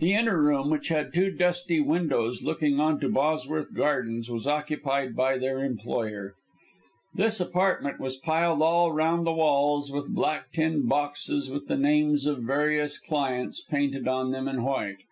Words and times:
The 0.00 0.14
inner 0.14 0.42
room, 0.42 0.68
which 0.68 0.88
had 0.88 1.14
two 1.14 1.30
dusty 1.30 1.78
windows 1.78 2.42
looking 2.42 2.80
on 2.80 2.98
to 2.98 3.08
Bosworth 3.08 3.72
Gardens, 3.72 4.28
was 4.28 4.44
occupied 4.44 5.14
by 5.14 5.38
their 5.38 5.62
employer. 5.62 6.34
This 7.14 7.38
apartment 7.38 8.00
was 8.00 8.16
piled 8.16 8.62
all 8.62 8.90
round 8.90 9.24
the 9.24 9.32
walls 9.32 9.92
with 9.92 10.12
black 10.12 10.50
tin 10.50 10.88
boxes 10.88 11.52
with 11.52 11.68
the 11.68 11.78
names 11.78 12.26
of 12.26 12.38
various 12.42 12.98
clients 12.98 13.60
painted 13.60 14.08
on 14.08 14.32
them 14.32 14.48
in 14.48 14.64
white. 14.64 15.04